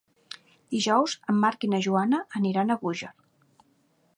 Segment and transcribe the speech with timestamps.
[0.75, 3.13] Dijous en Marc i na Joana iran a Búger.